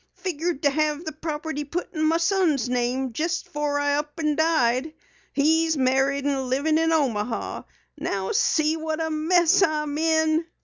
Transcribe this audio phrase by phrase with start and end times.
[0.15, 4.35] Figured to have the property put in my son's name jes' before I up and
[4.35, 4.95] died.
[5.31, 7.61] He's married and livin' in Omaha.
[7.99, 10.45] Now see what a mess I'm in."